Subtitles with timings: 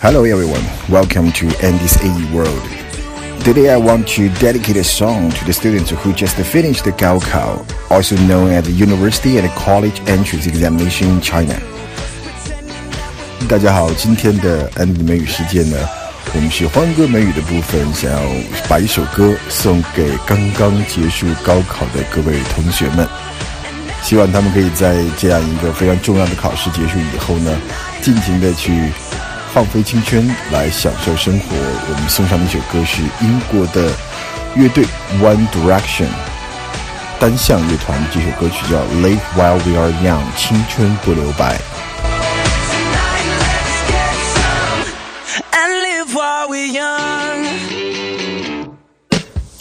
[0.00, 2.62] Hello everyone, welcome to Andy's AE World.
[3.44, 7.64] Today I want to dedicate a song to the students who just finished the Gaokao,
[7.90, 11.56] also known as the University and College Entrance Examination in China.
[13.48, 15.76] 大家好，今天的 Andy 美语时间呢，
[16.34, 18.20] 我们是欢歌美语的部分，想要
[18.68, 23.06] 把一首歌送给刚刚结束高考的各位同学们，
[24.02, 27.60] 希望他们可以在这样一个非常重要的考试结束以后呢，
[28.00, 28.90] 尽情的去
[29.53, 31.45] 放飞青春，来享受生活。
[31.55, 33.91] 我们送上的一首歌是英国的
[34.55, 34.85] 乐队
[35.19, 36.07] One Direction
[37.19, 41.59] 单向乐团，这首歌曲叫《Live While We Are Young》，青春不留白。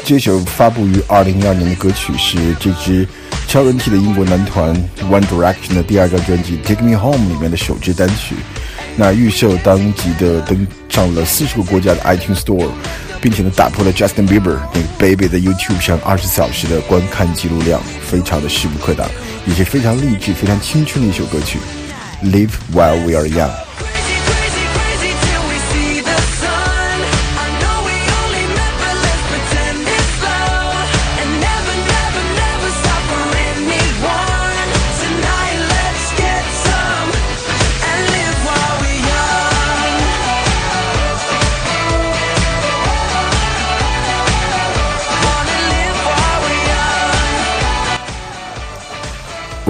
[0.05, 3.09] 这首发布于二零一二年的歌曲是这支
[3.49, 4.73] 超人气的英国男团
[5.11, 8.37] One Direction 的第二张专辑《Take Me Home》里面的首支单曲。
[8.97, 12.69] 那预售当即的登上了四十个国家的 iTunes Store，
[13.21, 19.07] 并且呢打破了 Justin Bieber 那个 Baby 在 YouTube 上二十小时的观看记录量，非常的势不可挡，
[19.47, 21.59] 也是非常励志、非常青春的一首歌曲。
[22.23, 23.66] Live while we are young。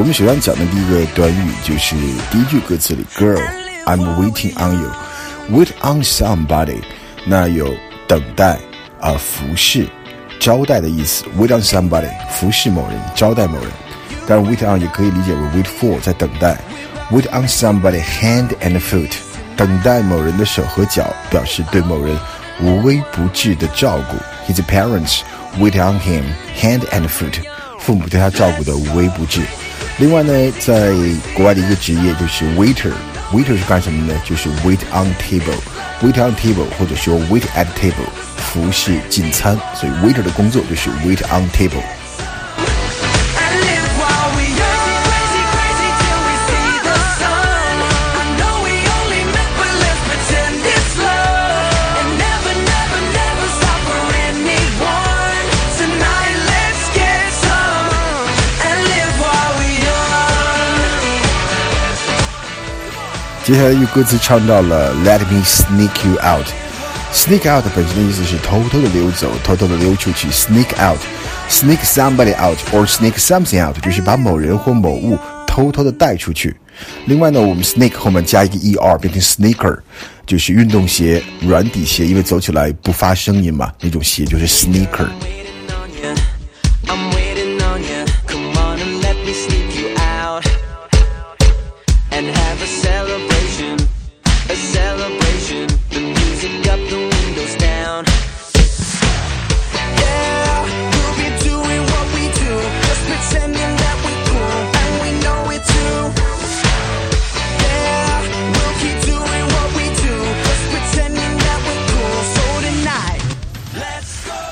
[0.06, 1.96] 我们首先讲的第一个短语就是
[2.30, 3.42] 第一句歌词里，Girl,
[3.86, 4.92] I'm waiting on you,
[5.50, 6.80] wait on somebody，
[7.24, 7.74] 那有
[8.06, 8.56] 等待
[9.00, 9.88] 啊、服侍、
[10.38, 13.68] 招待的意思，wait on somebody，服侍某人，招待某人。
[14.28, 16.56] 当然，wait on 也可以理解为 wait for，在等待
[17.10, 19.10] ，wait on somebody hand and foot，
[19.56, 22.16] 等待某人的手和脚，表示对某人
[22.62, 24.52] 无微不至的照顾。
[24.52, 25.22] His parents
[25.58, 26.22] wait on him
[26.56, 27.40] hand and foot，
[27.80, 29.40] 父母对他照顾的无微不至。
[29.98, 30.92] 另外呢，在
[31.34, 34.20] 国外的一个职业就是 waiter，waiter 是干什么呢？
[34.26, 38.06] 就是 wait on table，wait on table 或者说 wait at table，
[38.36, 39.58] 服侍进餐。
[39.74, 41.82] 所以 waiter 的工作就是 wait on table。
[63.46, 66.44] 接下来一句歌词唱到了 Let me sneak you out。
[67.12, 70.28] Sneak out 本身的意思是偷偷的溜走，偷偷的溜出去。
[70.30, 76.56] Sneak out，sneak somebody out or sneak something out，就是把某人或某物偷偷的带出去。
[77.04, 79.78] 另外呢，我们 sneak 后面加一个 er 变成 sneaker，
[80.26, 85.06] 就是运动鞋、软底鞋，因为走起来不发声音嘛，那种鞋就是 sneaker。
[85.22, 86.16] Waiting on ya.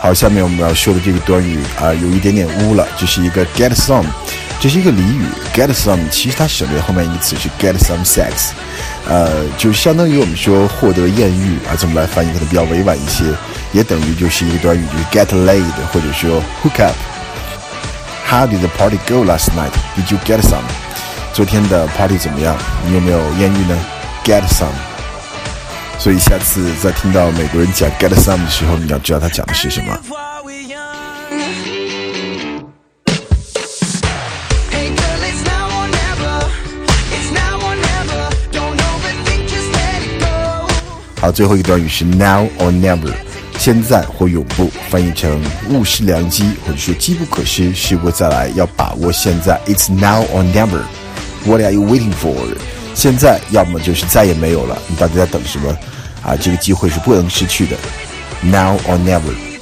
[0.04, 4.04] 好，下面我们要说的这个短语啊、有一点点污了，这是一个 get some，
[4.60, 5.24] 这是一个俚语。
[5.54, 8.50] get some 其实它省略后面一个词是 get some sex，
[9.08, 13.24] 呃，就相当于我们说获得艳遇啊，这么来翻译可能比较委婉一些，
[13.72, 16.94] 也等于就是一个短语，就是 get laid 或者说 hook up。
[18.26, 19.72] How did the party go last night?
[19.96, 20.64] Did you get some?
[21.32, 22.54] 昨天的 party 怎么样？
[22.86, 23.78] 你有没有艳遇呢
[24.22, 24.93] ？Get some。
[25.97, 29.93] 所以下次在听到美国人讲 get some 的时候，你要知道他讲的是什么。
[29.93, 30.77] Live while we're young.
[34.71, 36.47] Hey girl, it's now or never.
[37.11, 38.29] It's now or never.
[38.51, 40.71] Don't overthink, just let it go.
[41.19, 43.13] 好，最后一个短语是 now or never，
[43.57, 49.59] 现在或永不，翻译成物失良机，或者说机不可失，失过再来，要把握现在。
[49.67, 50.83] It's now or never.
[51.45, 52.33] What are you waiting for？
[52.94, 55.76] 现在要么就是再也没有了，你到底在等什么？
[56.22, 57.76] 啊，这个机会是不能失去的。
[58.42, 59.53] Now or never。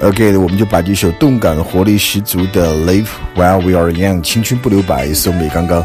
[0.00, 5.84] OK，我们就把这首动感活力十足的《Live While We Are Young》青春不留白送给刚刚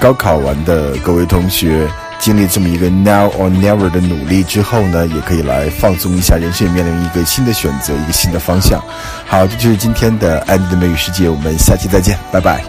[0.00, 1.88] 高考完的各位同学。
[2.18, 8.80] 经历这么一个 Now or Never 的努力之后呢，也可以来放松一下，人生也面临一个新的选择，一个新的方向。
[9.26, 12.62] 好，这就是今天的安迪的美语世界，我们下期再见，拜拜。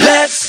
[0.00, 0.43] Let's